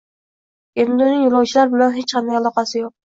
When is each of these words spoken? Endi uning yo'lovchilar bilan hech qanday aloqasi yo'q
Endi 0.83 1.03
uning 1.07 1.19
yo'lovchilar 1.25 1.69
bilan 1.73 1.93
hech 1.99 2.09
qanday 2.15 2.39
aloqasi 2.41 2.75
yo'q 2.81 2.93